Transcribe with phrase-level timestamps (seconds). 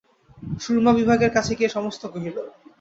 [0.59, 2.37] সুরমা বিভার কাছে গিয়া সমস্ত কহিল।